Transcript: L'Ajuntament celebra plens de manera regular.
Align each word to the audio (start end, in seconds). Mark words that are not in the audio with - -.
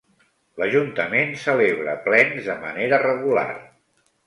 L'Ajuntament 0.61 1.35
celebra 1.43 1.95
plens 2.07 2.49
de 2.51 2.57
manera 2.65 3.03
regular. 3.07 3.47